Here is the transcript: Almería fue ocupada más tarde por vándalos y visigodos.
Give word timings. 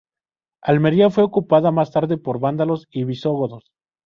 Almería 0.63 1.11
fue 1.11 1.23
ocupada 1.23 1.69
más 1.69 1.91
tarde 1.91 2.17
por 2.17 2.39
vándalos 2.39 2.87
y 2.89 3.03
visigodos. 3.03 3.71